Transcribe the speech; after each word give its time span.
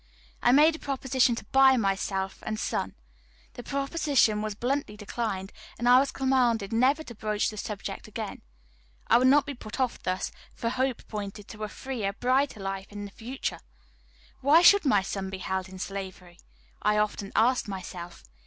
I 0.41 0.51
made 0.51 0.75
a 0.75 0.79
proposition 0.79 1.35
to 1.35 1.45
buy 1.51 1.77
myself 1.77 2.39
and 2.41 2.59
son; 2.59 2.95
the 3.53 3.61
proposition 3.61 4.41
was 4.41 4.55
bluntly 4.55 4.97
declined, 4.97 5.53
and 5.77 5.87
I 5.87 5.99
was 5.99 6.11
commanded 6.11 6.73
never 6.73 7.03
to 7.03 7.13
broach 7.13 7.51
the 7.51 7.57
subject 7.57 8.07
again. 8.07 8.41
I 9.09 9.19
would 9.19 9.27
not 9.27 9.45
be 9.45 9.53
put 9.53 9.79
off 9.79 10.01
thus, 10.01 10.31
for 10.55 10.69
hope 10.69 11.07
pointed 11.07 11.47
to 11.49 11.63
a 11.65 11.69
freer, 11.69 12.13
brighter 12.13 12.59
life 12.59 12.87
in 12.89 13.05
the 13.05 13.11
future. 13.11 13.59
Why 14.41 14.63
should 14.63 14.85
my 14.85 15.03
son 15.03 15.29
be 15.29 15.37
held 15.37 15.69
in 15.69 15.77
slavery? 15.77 16.39
I 16.81 16.97
often 16.97 17.31
asked 17.35 17.67
myself. 17.67 18.23